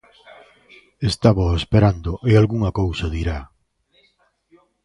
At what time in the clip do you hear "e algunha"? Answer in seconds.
2.29-2.71